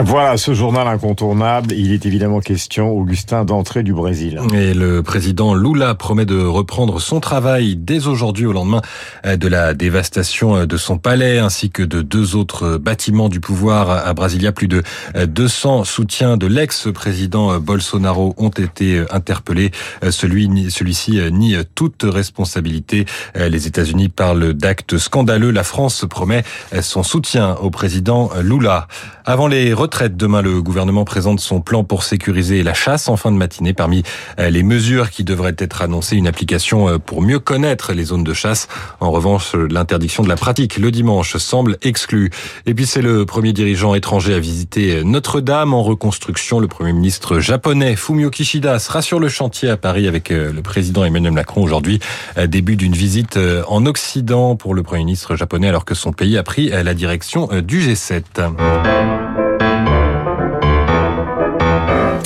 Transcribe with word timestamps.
Voilà, 0.00 0.36
ce 0.36 0.54
journal 0.54 0.86
incontournable, 0.86 1.72
il 1.72 1.92
est 1.92 2.06
évidemment 2.06 2.38
question, 2.38 2.92
Augustin, 2.92 3.44
d'entrée 3.44 3.82
du 3.82 3.92
Brésil. 3.92 4.40
Et 4.54 4.72
le 4.72 5.02
président 5.02 5.54
Lula 5.54 5.96
promet 5.96 6.24
de 6.24 6.40
reprendre 6.40 7.00
son 7.00 7.18
travail 7.18 7.74
dès 7.74 8.06
aujourd'hui 8.06 8.46
au 8.46 8.52
lendemain 8.52 8.80
de 9.24 9.48
la 9.48 9.74
dévastation 9.74 10.66
de 10.66 10.76
son 10.76 10.98
palais 10.98 11.40
ainsi 11.40 11.70
que 11.70 11.82
de 11.82 12.00
deux 12.00 12.36
autres 12.36 12.78
bâtiments 12.78 13.28
du 13.28 13.40
pouvoir 13.40 13.90
à 13.90 14.14
Brasilia. 14.14 14.52
Plus 14.52 14.68
de 14.68 14.84
200 15.16 15.82
soutiens 15.82 16.36
de 16.36 16.46
l'ex-président 16.46 17.58
Bolsonaro 17.58 18.34
ont 18.38 18.50
été 18.50 19.02
interpellés. 19.10 19.72
Celui, 20.10 20.70
celui-ci 20.70 21.20
nie 21.32 21.56
toute 21.74 22.04
responsabilité. 22.04 23.04
Les 23.34 23.66
États-Unis 23.66 24.10
parlent 24.10 24.52
d'actes 24.52 24.96
scandaleux. 24.96 25.50
La 25.50 25.64
France 25.64 26.06
promet 26.08 26.44
son 26.82 27.02
soutien 27.02 27.56
au 27.56 27.70
président 27.70 28.30
Lula. 28.40 28.86
Avant 29.24 29.48
les 29.48 29.74
Demain, 29.88 30.42
le 30.42 30.60
gouvernement 30.62 31.04
présente 31.04 31.40
son 31.40 31.60
plan 31.60 31.82
pour 31.82 32.02
sécuriser 32.02 32.62
la 32.62 32.74
chasse 32.74 33.08
en 33.08 33.16
fin 33.16 33.32
de 33.32 33.36
matinée. 33.36 33.72
Parmi 33.72 34.02
euh, 34.38 34.50
les 34.50 34.62
mesures 34.62 35.10
qui 35.10 35.24
devraient 35.24 35.56
être 35.56 35.82
annoncées, 35.82 36.16
une 36.16 36.26
application 36.26 36.88
euh, 36.88 36.98
pour 36.98 37.22
mieux 37.22 37.38
connaître 37.38 37.94
les 37.94 38.04
zones 38.04 38.22
de 38.22 38.34
chasse. 38.34 38.68
En 39.00 39.10
revanche, 39.10 39.54
l'interdiction 39.54 40.22
de 40.22 40.28
la 40.28 40.36
pratique 40.36 40.76
le 40.76 40.90
dimanche 40.90 41.36
semble 41.38 41.78
exclue. 41.82 42.30
Et 42.66 42.74
puis, 42.74 42.86
c'est 42.86 43.00
le 43.00 43.24
premier 43.24 43.52
dirigeant 43.52 43.94
étranger 43.94 44.34
à 44.34 44.38
visiter 44.38 45.02
Notre-Dame 45.04 45.72
en 45.72 45.82
reconstruction. 45.82 46.60
Le 46.60 46.68
premier 46.68 46.92
ministre 46.92 47.40
japonais 47.40 47.96
Fumio 47.96 48.30
Kishida 48.30 48.78
sera 48.78 49.00
sur 49.00 49.18
le 49.18 49.28
chantier 49.28 49.70
à 49.70 49.76
Paris 49.76 50.06
avec 50.06 50.30
euh, 50.30 50.52
le 50.52 50.62
président 50.62 51.04
Emmanuel 51.04 51.32
Macron 51.32 51.62
aujourd'hui. 51.62 51.98
Début 52.46 52.76
d'une 52.76 52.94
visite 52.94 53.38
en 53.66 53.86
Occident 53.86 54.54
pour 54.54 54.74
le 54.74 54.82
premier 54.82 55.04
ministre 55.04 55.34
japonais 55.34 55.68
alors 55.68 55.84
que 55.84 55.94
son 55.94 56.12
pays 56.12 56.36
a 56.36 56.42
pris 56.42 56.68
la 56.68 56.94
direction 56.94 57.48
du 57.62 57.80
G7. 57.80 58.22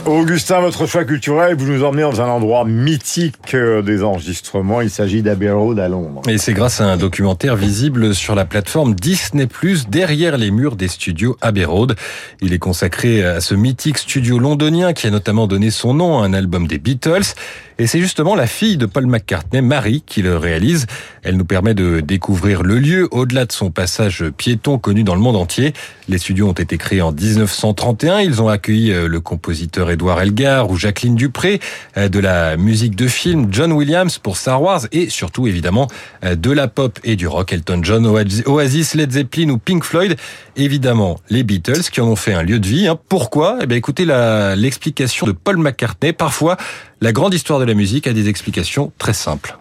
Augustin, 0.04 0.60
votre 0.60 0.86
choix 0.86 1.04
culturel, 1.04 1.54
vous 1.54 1.66
nous 1.66 1.84
emmenez 1.84 2.02
dans 2.02 2.20
un 2.20 2.26
endroit 2.26 2.64
mythique 2.64 3.54
euh, 3.54 3.82
des 3.82 4.02
enregistrements. 4.02 4.80
Il 4.80 4.90
s'agit 4.90 5.22
d'Abbey 5.22 5.48
Road 5.48 5.78
à 5.78 5.86
Londres. 5.86 6.22
Et 6.28 6.38
c'est 6.38 6.54
grâce 6.54 6.80
à 6.80 6.86
un 6.86 6.96
documentaire 6.96 7.54
visible 7.54 8.12
sur 8.12 8.34
la 8.34 8.44
plateforme 8.44 8.96
Disney+, 8.96 9.46
derrière 9.88 10.38
les 10.38 10.50
murs 10.50 10.74
des 10.74 10.88
studios 10.88 11.36
Abbey 11.40 11.64
Road. 11.64 11.94
Il 12.40 12.52
est 12.52 12.58
consacré 12.58 13.24
à 13.24 13.40
ce 13.40 13.54
mythique 13.54 13.96
studio 13.96 14.40
londonien 14.40 14.92
qui 14.92 15.06
a 15.06 15.10
notamment 15.10 15.46
donné 15.46 15.70
son 15.70 15.94
nom 15.94 16.20
à 16.20 16.26
un 16.26 16.32
album 16.32 16.66
des 16.66 16.78
Beatles. 16.78 17.34
Et 17.78 17.86
c'est 17.86 18.00
justement 18.00 18.34
la 18.34 18.46
fille 18.46 18.76
de 18.76 18.86
Paul 18.86 19.06
McCartney, 19.06 19.62
Marie, 19.62 20.02
qui 20.06 20.22
le 20.22 20.36
réalise. 20.36 20.86
Elle 21.22 21.36
nous 21.36 21.44
permet 21.44 21.74
de 21.74 22.00
découvrir 22.00 22.62
le 22.62 22.78
lieu 22.78 23.08
au-delà 23.10 23.44
de 23.44 23.52
son 23.52 23.70
passage 23.70 24.24
piéton 24.36 24.78
connu 24.78 25.04
dans 25.04 25.14
le 25.14 25.20
monde 25.20 25.36
entier. 25.36 25.72
Les 26.08 26.18
studios 26.18 26.48
ont 26.48 26.52
été 26.52 26.78
créés 26.78 27.02
en 27.02 27.12
1931. 27.12 28.20
Ils 28.20 28.42
ont 28.42 28.48
accueilli 28.48 28.92
euh, 28.92 29.08
le 29.08 29.20
compositeur 29.20 29.90
Édouard 29.92 30.20
Elgar 30.20 30.70
ou 30.70 30.76
Jacqueline 30.76 31.14
Dupré, 31.14 31.60
euh, 31.96 32.08
de 32.08 32.18
la 32.18 32.56
musique 32.56 32.96
de 32.96 33.06
film 33.06 33.48
John 33.50 33.72
Williams 33.72 34.18
pour 34.18 34.36
Star 34.36 34.60
Wars 34.62 34.82
et 34.92 35.08
surtout 35.08 35.46
évidemment 35.46 35.88
euh, 36.24 36.34
de 36.34 36.50
la 36.50 36.68
pop 36.68 36.98
et 37.04 37.16
du 37.16 37.26
rock 37.26 37.52
Elton 37.52 37.80
John, 37.82 38.06
Oasis, 38.06 38.94
Led 38.94 39.12
Zeppelin 39.12 39.50
ou 39.50 39.58
Pink 39.58 39.84
Floyd. 39.84 40.16
Évidemment 40.56 41.18
les 41.30 41.42
Beatles 41.42 41.82
qui 41.90 42.00
en 42.00 42.06
ont 42.08 42.16
fait 42.16 42.34
un 42.34 42.42
lieu 42.42 42.58
de 42.58 42.66
vie. 42.66 42.86
Hein. 42.86 42.98
Pourquoi? 43.08 43.58
Eh 43.62 43.66
bien 43.66 43.76
écoutez 43.76 44.04
l'explication 44.56 45.26
de 45.26 45.32
Paul 45.32 45.56
McCartney. 45.56 46.12
Parfois 46.12 46.56
la 47.00 47.12
grande 47.12 47.34
histoire 47.34 47.58
de 47.58 47.64
la 47.64 47.74
musique 47.74 48.06
a 48.06 48.12
des 48.12 48.28
explications 48.28 48.92
très 48.98 49.12
simples. 49.12 49.58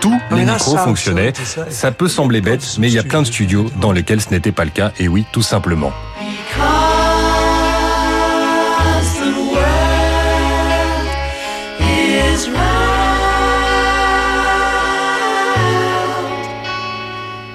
Tous 0.00 0.20
les 0.30 0.44
micros 0.44 0.76
fonctionnaient. 0.76 1.32
Ça 1.70 1.90
peut 1.90 2.08
sembler 2.08 2.40
bête, 2.40 2.76
mais 2.78 2.88
il 2.88 2.94
y 2.94 2.98
a 2.98 3.02
plein 3.02 3.22
de 3.22 3.26
studios 3.26 3.70
dans 3.80 3.90
lesquels 3.90 4.20
ce 4.20 4.30
n'était 4.30 4.52
pas 4.52 4.64
le 4.64 4.70
cas. 4.70 4.92
Et 4.98 5.08
oui, 5.08 5.24
tout 5.32 5.42
simplement. 5.42 5.92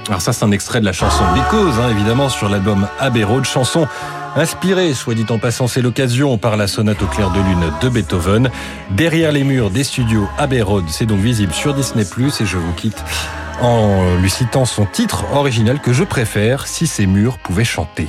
Alors 0.07 0.21
ça, 0.21 0.33
c'est 0.33 0.43
un 0.43 0.51
extrait 0.51 0.79
de 0.79 0.85
la 0.85 0.93
chanson 0.93 1.23
Because, 1.35 1.79
hein, 1.79 1.89
évidemment, 1.91 2.29
sur 2.29 2.49
l'album 2.49 2.87
Abbey 2.99 3.23
Road, 3.23 3.45
chanson 3.45 3.87
Inspiré, 4.35 4.93
soit 4.93 5.15
dit 5.15 5.25
en 5.29 5.37
passant, 5.37 5.67
c'est 5.67 5.81
l'occasion 5.81 6.37
par 6.37 6.57
la 6.57 6.67
sonate 6.67 7.01
au 7.01 7.05
clair 7.05 7.29
de 7.31 7.39
lune 7.39 7.71
de 7.81 7.89
Beethoven. 7.89 8.49
Derrière 8.91 9.31
les 9.31 9.43
murs 9.43 9.69
des 9.69 9.83
studios 9.83 10.27
Abbey 10.37 10.61
Road, 10.61 10.85
c'est 10.87 11.05
donc 11.05 11.19
visible 11.19 11.53
sur 11.53 11.73
Disney+, 11.73 12.03
et 12.03 12.45
je 12.45 12.57
vous 12.57 12.73
quitte 12.73 13.03
en 13.61 14.15
lui 14.17 14.29
citant 14.29 14.65
son 14.65 14.85
titre 14.85 15.25
original 15.33 15.79
que 15.79 15.93
je 15.93 16.03
préfère, 16.03 16.67
Si 16.67 16.87
ces 16.87 17.05
murs 17.05 17.37
pouvaient 17.37 17.65
chanter. 17.65 18.07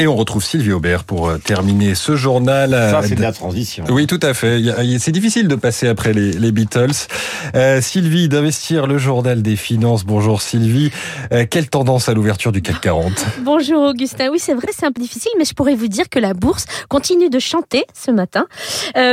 Et 0.00 0.06
on 0.06 0.16
retrouve 0.16 0.42
Sylvie 0.42 0.72
Aubert 0.72 1.04
pour 1.04 1.28
euh, 1.28 1.36
terminer 1.36 1.94
ce 1.94 2.16
journal. 2.16 2.70
Ça, 2.70 3.02
c'est 3.02 3.16
de 3.16 3.20
la 3.20 3.32
transition. 3.32 3.84
Oui, 3.90 4.06
tout 4.06 4.18
à 4.22 4.32
fait. 4.32 4.58
C'est 4.98 5.12
difficile 5.12 5.46
de 5.46 5.56
passer 5.56 5.88
après 5.88 6.14
les, 6.14 6.52
Beatles. 6.52 7.06
Euh, 7.54 7.82
Sylvie, 7.82 8.30
d'investir 8.30 8.86
le 8.86 8.96
journal 8.96 9.42
des 9.42 9.56
finances. 9.56 10.06
Bonjour 10.06 10.40
Sylvie. 10.40 10.90
Euh, 11.34 11.44
quelle 11.48 11.68
tendance 11.68 12.08
à 12.08 12.14
l'ouverture 12.14 12.50
du 12.50 12.62
CAC 12.62 12.80
40 12.80 13.12
Bonjour 13.42 13.82
Augustin. 13.82 14.30
Oui, 14.30 14.38
c'est 14.38 14.54
vrai, 14.54 14.68
c'est 14.74 14.86
un 14.86 14.92
peu 14.92 15.02
difficile, 15.02 15.32
mais 15.36 15.44
je 15.44 15.52
pourrais 15.52 15.74
vous 15.74 15.88
dire 15.88 16.08
que 16.08 16.18
la 16.18 16.32
bourse 16.32 16.64
continue 16.88 17.28
de 17.28 17.38
chanter 17.38 17.84
ce 17.92 18.10
matin, 18.10 18.46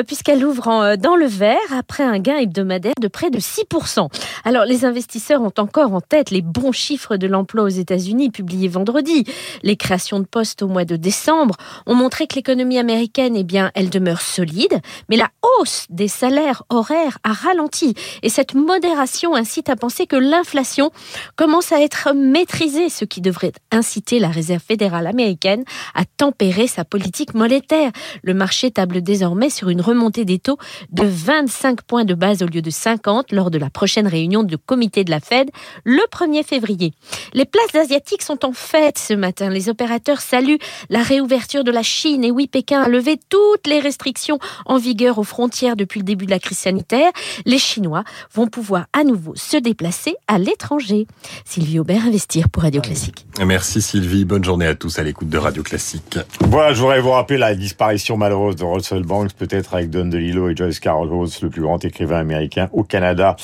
puisqu'elle 0.07 0.45
ouvre 0.45 0.95
dans 0.95 1.17
le 1.17 1.25
vert 1.25 1.57
après 1.77 2.05
un 2.05 2.19
gain 2.19 2.37
hebdomadaire 2.37 2.93
de 3.01 3.09
près 3.09 3.29
de 3.29 3.39
6%. 3.39 4.07
Alors, 4.45 4.63
les 4.63 4.85
investisseurs 4.85 5.41
ont 5.41 5.53
encore 5.57 5.93
en 5.93 5.99
tête 5.99 6.31
les 6.31 6.41
bons 6.41 6.71
chiffres 6.71 7.17
de 7.17 7.27
l'emploi 7.27 7.63
aux 7.63 7.67
États-Unis 7.67 8.29
publiés 8.29 8.69
vendredi, 8.69 9.25
les 9.63 9.75
créations 9.75 10.21
de 10.21 10.25
postes 10.25 10.61
au 10.61 10.67
mois 10.67 10.76
de 10.85 10.95
décembre 10.95 11.55
ont 11.85 11.95
montré 11.95 12.27
que 12.27 12.35
l'économie 12.35 12.79
américaine, 12.79 13.35
eh 13.35 13.43
bien, 13.43 13.71
elle 13.73 13.89
demeure 13.89 14.21
solide, 14.21 14.79
mais 15.09 15.17
la 15.17 15.29
hausse 15.41 15.85
des 15.89 16.07
salaires 16.07 16.63
horaires 16.69 17.17
a 17.23 17.33
ralenti. 17.33 17.93
Et 18.23 18.29
cette 18.29 18.53
modération 18.53 19.35
incite 19.35 19.69
à 19.69 19.75
penser 19.75 20.07
que 20.07 20.15
l'inflation 20.15 20.91
commence 21.35 21.71
à 21.71 21.81
être 21.81 22.13
maîtrisée, 22.13 22.89
ce 22.89 23.05
qui 23.05 23.21
devrait 23.21 23.53
inciter 23.71 24.19
la 24.19 24.29
Réserve 24.29 24.63
fédérale 24.63 25.07
américaine 25.07 25.63
à 25.95 26.03
tempérer 26.05 26.67
sa 26.67 26.83
politique 26.83 27.33
monétaire. 27.33 27.91
Le 28.23 28.33
marché 28.33 28.71
table 28.71 29.01
désormais 29.01 29.49
sur 29.49 29.69
une 29.69 29.81
remontée 29.81 30.25
des 30.25 30.39
taux 30.39 30.57
de 30.91 31.03
25 31.03 31.81
points 31.81 32.05
de 32.05 32.13
base 32.13 32.43
au 32.43 32.47
lieu 32.47 32.61
de 32.61 32.69
50 32.69 33.31
lors 33.31 33.51
de 33.51 33.57
la 33.57 33.69
prochaine 33.69 34.07
réunion 34.07 34.43
du 34.43 34.57
comité 34.57 35.03
de 35.03 35.11
la 35.11 35.19
Fed 35.19 35.49
le 35.83 36.01
1er 36.11 36.43
février. 36.43 36.93
Les 37.33 37.45
places 37.45 37.75
asiatiques 37.75 38.21
sont 38.21 38.45
en 38.45 38.53
fête 38.53 38.97
ce 38.97 39.13
matin. 39.13 39.49
Les 39.49 39.69
opérateurs 39.69 40.21
saluent 40.21 40.59
la 40.89 41.03
réouverture 41.03 41.63
de 41.63 41.71
la 41.71 41.83
Chine. 41.83 42.23
Et 42.23 42.31
oui, 42.31 42.47
Pékin 42.47 42.81
a 42.81 42.89
levé 42.89 43.19
toutes 43.29 43.67
les 43.67 43.79
restrictions 43.79 44.39
en 44.65 44.77
vigueur 44.77 45.17
aux 45.19 45.23
frontières 45.23 45.75
depuis 45.75 45.99
le 45.99 46.05
début 46.05 46.25
de 46.25 46.31
la 46.31 46.39
crise 46.39 46.57
sanitaire. 46.57 47.11
Les 47.45 47.57
Chinois 47.57 48.03
vont 48.33 48.47
pouvoir 48.47 48.85
à 48.93 49.03
nouveau 49.03 49.33
se 49.35 49.57
déplacer 49.57 50.15
à 50.27 50.37
l'étranger. 50.37 51.07
Sylvie 51.45 51.79
Aubert, 51.79 52.05
Investir 52.05 52.49
pour 52.49 52.63
Radio 52.63 52.81
Classique. 52.81 53.25
Merci 53.45 53.81
Sylvie. 53.81 54.25
Bonne 54.25 54.43
journée 54.43 54.65
à 54.65 54.75
tous 54.75 54.99
à 54.99 55.03
l'écoute 55.03 55.29
de 55.29 55.37
Radio 55.37 55.63
Classique. 55.63 56.17
Voilà, 56.41 56.73
je 56.73 56.81
voudrais 56.81 57.01
vous 57.01 57.11
rappeler 57.11 57.37
la 57.37 57.55
disparition 57.55 58.17
malheureuse 58.17 58.55
de 58.55 58.63
Russell 58.63 59.03
Banks, 59.03 59.33
peut-être 59.33 59.73
avec 59.73 59.89
Don 59.89 60.05
DeLillo 60.05 60.49
et 60.49 60.55
Joyce 60.55 60.79
Carol 60.79 61.11
Oates, 61.11 61.41
le 61.41 61.49
plus 61.49 61.61
grand 61.61 61.83
écrivain 61.85 62.19
américain 62.19 62.69
au 62.73 62.83
Canada. 62.83 63.35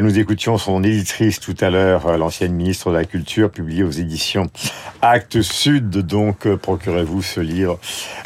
Nous 0.00 0.18
écoutions 0.18 0.58
son 0.58 0.82
éditrice 0.82 1.40
tout 1.40 1.56
à 1.60 1.70
l'heure, 1.70 2.16
l'ancienne 2.16 2.52
ministre 2.52 2.90
de 2.90 2.96
la 2.96 3.04
Culture, 3.04 3.50
publiée 3.50 3.82
aux 3.82 3.90
éditions 3.90 4.48
Actes 5.02 5.42
Sud, 5.42 5.90
donc 5.90 6.47
procurez-vous 6.56 7.22
ce 7.22 7.40
livre. 7.40 7.78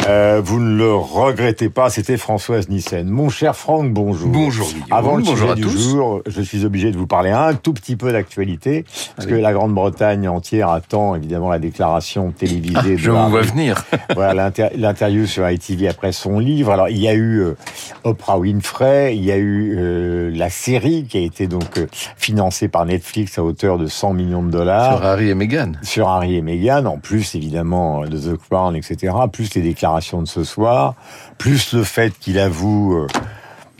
Euh, 0.07 0.41
vous 0.45 0.61
ne 0.61 0.77
le 0.77 0.95
regrettez 0.95 1.69
pas, 1.69 1.91
c'était 1.91 2.17
Françoise 2.17 2.69
Nissen. 2.69 3.09
Mon 3.09 3.29
cher 3.29 3.57
Franck, 3.57 3.93
bonjour. 3.93 4.29
Bonjour 4.31 4.69
Avant 4.91 5.17
le 5.17 5.23
bonjour 5.23 5.51
à 5.53 5.55
du 5.55 5.63
tous. 5.63 5.91
jour, 5.91 6.23
je 6.27 6.43
suis 6.43 6.65
obligé 6.65 6.91
de 6.91 6.97
vous 6.97 7.07
parler 7.07 7.31
un 7.31 7.55
tout 7.55 7.73
petit 7.73 7.97
peu 7.97 8.13
d'actualité, 8.13 8.85
parce 9.17 9.27
que 9.27 9.35
la 9.35 9.53
Grande-Bretagne 9.53 10.29
entière 10.29 10.69
attend 10.71 11.15
évidemment 11.15 11.51
la 11.51 11.59
déclaration 11.59 12.33
télévisée. 12.33 12.77
Ah, 12.77 12.83
de 12.83 12.97
je 12.97 13.11
vous 13.11 13.31
vois 13.31 13.43
venir. 13.43 13.85
voilà 14.15 14.51
l'interview 14.77 15.27
sur 15.27 15.49
ITV 15.49 15.89
après 15.89 16.13
son 16.13 16.39
livre. 16.39 16.73
Alors 16.73 16.89
il 16.89 16.99
y 16.99 17.09
a 17.09 17.15
eu 17.15 17.41
euh, 17.41 17.57
Oprah 18.05 18.39
Winfrey, 18.39 19.17
il 19.17 19.25
y 19.25 19.31
a 19.33 19.37
eu 19.37 19.77
euh, 19.79 20.31
la 20.35 20.51
série 20.51 21.05
qui 21.05 21.19
a 21.19 21.21
été 21.21 21.47
donc 21.47 21.79
euh, 21.79 21.87
financée 22.17 22.69
par 22.69 22.87
Netflix 22.87 23.39
à 23.39 23.45
hauteur 23.45 23.79
de 23.79 23.87
100 23.87 24.13
millions 24.15 24.43
de 24.43 24.51
dollars. 24.51 24.97
Sur 24.97 25.07
Harry 25.07 25.29
et 25.31 25.35
Meghan. 25.35 25.73
Sur 25.83 26.09
Harry 26.09 26.37
et 26.37 26.43
Meghan, 26.43 26.85
en 26.87 26.99
plus 26.99 27.35
évidemment 27.35 28.03
de 28.13 28.35
The 28.35 28.37
Crown, 28.37 28.77
etc., 28.77 29.15
plus 29.33 29.55
les 29.55 29.63
déclarations 29.63 30.23
de 30.23 30.29
ce 30.29 30.45
soir, 30.45 30.95
plus 31.39 31.73
le 31.73 31.85
fait 31.85 32.19
qu'il 32.19 32.39
avoue... 32.39 32.95
Euh, 32.95 33.07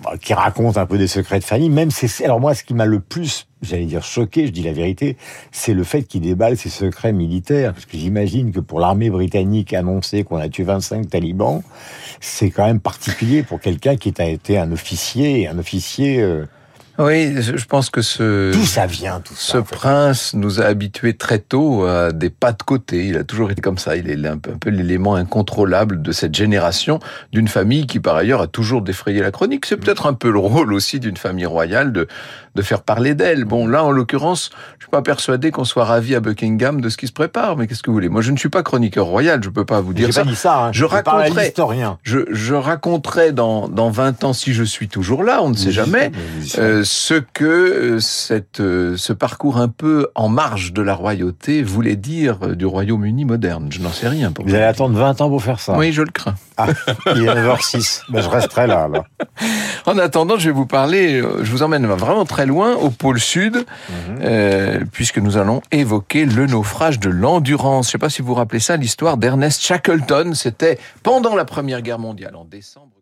bah, 0.03 0.15
qui 0.21 0.35
raconte 0.35 0.79
un 0.79 0.87
peu 0.87 0.99
des 0.99 1.07
secrets 1.07 1.39
de 1.39 1.45
famille. 1.45 1.71
Même 1.71 1.93
c'est 1.93 2.25
alors 2.25 2.41
moi, 2.41 2.55
ce 2.55 2.65
qui 2.65 2.75
m'a 2.75 2.87
le 2.87 2.99
plus, 2.99 3.47
j'allais 3.63 3.85
dire 3.85 4.03
choqué, 4.03 4.49
je 4.49 4.53
dis 4.53 4.63
la 4.63 4.73
vérité, 4.73 5.17
c'est 5.53 5.75
le 5.75 5.85
fait 5.85 6.03
qu'il 6.03 6.23
déballe 6.23 6.57
ses 6.57 6.71
secrets 6.71 7.13
militaires, 7.13 7.73
parce 7.73 7.87
que 7.87 7.97
j'imagine 7.97 8.51
que 8.51 8.59
pour 8.59 8.81
l'armée 8.81 9.11
britannique 9.11 9.73
annoncer 9.75 10.25
qu'on 10.25 10.39
a 10.39 10.49
tué 10.49 10.65
25 10.65 11.09
talibans, 11.09 11.63
c'est 12.21 12.51
quand 12.51 12.67
même 12.67 12.81
particulier 12.81 13.45
pour 13.45 13.61
quelqu'un 13.61 13.97
qui 13.97 14.13
a 14.19 14.27
été 14.27 14.59
un 14.59 14.73
officier, 14.73 15.47
un 15.47 15.59
officier. 15.59 16.21
Euh, 16.21 16.47
oui, 16.99 17.41
je 17.41 17.65
pense 17.65 17.89
que 17.89 18.03
ce. 18.03 18.53
D'où 18.53 18.65
ça 18.65 18.87
vient, 18.87 19.21
tout 19.21 19.35
ça. 19.35 19.53
Ce 19.53 19.59
prince 19.59 20.35
nous 20.35 20.61
a 20.61 20.65
habitués 20.65 21.15
très 21.15 21.39
tôt 21.39 21.85
à 21.85 22.13
des 22.13 22.29
pas 22.29 22.53
de 22.53 22.63
côté. 22.63 23.07
Il 23.07 23.17
a 23.17 23.25
toujours 23.25 23.51
été 23.51 23.63
comme 23.63 23.79
ça. 23.79 23.97
Il 23.97 24.11
est 24.11 24.29
un 24.29 24.37
peu, 24.37 24.71
l'élément 24.71 25.15
incontrôlable 25.15 26.03
de 26.03 26.13
cette 26.13 26.35
génération 26.35 27.01
d'une 27.33 27.49
famille 27.49 27.87
qui, 27.87 27.99
par 27.99 28.17
ailleurs, 28.17 28.43
a 28.43 28.47
toujours 28.47 28.83
défrayé 28.83 29.23
la 29.23 29.31
chronique. 29.31 29.65
C'est 29.65 29.79
peut-être 29.79 30.07
un 30.07 30.13
peu 30.13 30.31
le 30.31 30.39
rôle 30.39 30.73
aussi 30.75 31.01
d'une 31.01 31.17
famille 31.17 31.47
royale 31.47 31.93
de, 31.93 32.09
de 32.55 32.63
faire 32.63 32.83
parler 32.83 33.15
d'elle. 33.15 33.45
Bon, 33.45 33.67
là, 33.67 33.85
en 33.85 33.91
l'occurrence, 33.91 34.51
je 34.79 34.85
suis 34.85 34.91
pas 34.91 35.03
persuadé 35.03 35.51
qu'on 35.51 35.65
soit 35.65 35.85
ravi 35.85 36.15
à 36.15 36.21
Buckingham 36.21 36.81
de 36.81 36.89
ce 36.91 36.99
qui 36.99 37.07
se 37.07 37.13
prépare. 37.13 37.57
Mais 37.57 37.67
qu'est-ce 37.67 37.83
que 37.83 37.91
vous 37.91 37.97
voulez? 37.97 38.11
Moi, 38.11 38.21
je 38.21 38.33
ne 38.33 38.37
suis 38.37 38.51
pas 38.51 38.63
chroniqueur 38.63 39.07
royal. 39.07 39.43
Je 39.43 39.49
peux 39.49 39.65
pas 39.65 39.81
vous 39.81 39.95
dire 39.95 40.13
ça. 40.13 40.25
Pas 40.25 40.31
dit 40.31 40.37
ça. 40.37 40.67
Hein. 40.67 40.73
Je, 40.73 40.85
raconterai. 40.85 41.55
Je, 42.03 42.19
je 42.31 42.55
raconterai 42.55 43.33
dans 43.33 43.69
dans 43.69 43.91
20 43.91 44.25
ans 44.25 44.33
si 44.33 44.53
je 44.53 44.63
suis 44.63 44.89
toujours 44.89 45.25
là. 45.25 45.43
On 45.43 45.49
ne 45.49 45.57
sait 45.57 45.73
jamais 45.73 46.13
ce 46.85 47.15
que 47.15 47.45
euh, 47.45 48.01
cette, 48.01 48.61
euh, 48.61 48.97
ce 48.97 49.13
parcours 49.13 49.59
un 49.59 49.69
peu 49.69 50.09
en 50.15 50.29
marge 50.29 50.73
de 50.73 50.83
la 50.83 50.95
royauté 50.95 51.63
voulait 51.63 51.97
dire 51.97 52.39
euh, 52.43 52.55
du 52.55 52.67
Royaume-Uni 52.67 53.25
moderne. 53.25 53.69
Je 53.71 53.81
n'en 53.81 53.91
sais 53.91 54.09
rien. 54.09 54.33
Pour 54.33 54.45
vous 54.45 54.55
allez 54.55 54.65
attendre 54.65 54.99
20 54.99 55.21
ans 55.21 55.29
pour 55.29 55.43
faire 55.43 55.61
ça 55.61 55.77
Oui, 55.77 55.93
je 55.93 56.03
le 56.03 56.11
crains. 56.11 56.35
Ah, 56.57 56.69
il 57.15 57.23
est 57.23 57.27
9h06. 57.27 58.03
Ben, 58.09 58.21
je 58.21 58.29
resterai 58.29 58.67
là, 58.67 58.89
là. 58.89 59.05
En 59.87 59.99
attendant, 59.99 60.39
je 60.39 60.49
vais 60.49 60.55
vous 60.55 60.67
parler, 60.67 61.21
je 61.21 61.51
vous 61.51 61.63
emmène 61.63 61.87
vraiment 61.87 62.25
très 62.25 62.47
loin, 62.47 62.75
au 62.75 62.91
pôle 62.91 63.19
sud, 63.19 63.65
mhm. 63.91 64.87
puisque 64.93 65.19
nous 65.19 65.39
allons 65.39 65.61
évoquer 65.73 66.25
le 66.25 66.47
naufrage 66.47 67.01
de 67.01 67.11
l'endurance. 67.11 67.87
Je 67.87 67.89
ne 67.89 67.93
sais 67.93 67.99
pas 67.99 68.11
si 68.11 68.23
vous 68.23 68.29
vous 68.29 68.35
rappelez 68.35 68.61
ça, 68.61 68.77
l'histoire 68.77 69.17
d'Ernest 69.17 69.61
Shackleton. 69.61 70.35
C'était 70.35 70.79
pendant 71.03 71.35
la 71.35 71.45
Première 71.45 71.83
Guerre 71.83 71.99
mondiale, 71.99 72.37
en 72.37 72.45
décembre. 72.45 73.02